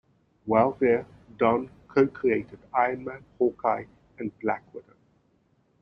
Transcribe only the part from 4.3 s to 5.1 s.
Black Widow.